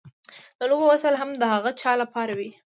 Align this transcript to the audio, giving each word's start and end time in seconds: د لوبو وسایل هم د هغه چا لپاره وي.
د 0.59 0.61
لوبو 0.69 0.85
وسایل 0.91 1.15
هم 1.21 1.29
د 1.35 1.43
هغه 1.53 1.71
چا 1.81 1.91
لپاره 2.01 2.31
وي. 2.39 2.49